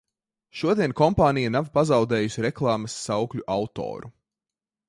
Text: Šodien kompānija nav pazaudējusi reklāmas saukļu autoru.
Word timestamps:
Šodien 0.59 0.95
kompānija 1.01 1.51
nav 1.57 1.69
pazaudējusi 1.77 2.45
reklāmas 2.47 2.99
saukļu 3.05 3.47
autoru. 3.59 4.15